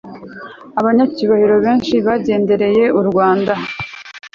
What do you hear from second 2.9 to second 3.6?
u rwanda